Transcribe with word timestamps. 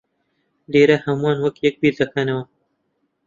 لێرە 0.71 0.97
ھەموومان 1.05 1.37
وەک 1.41 1.55
یەک 1.65 1.75
بیردەکەینەوە. 1.81 2.43